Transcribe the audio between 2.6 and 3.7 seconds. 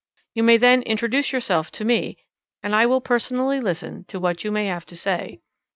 and I will personally